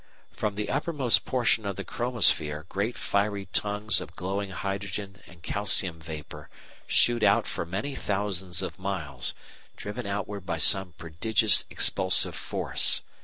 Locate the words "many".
7.67-7.93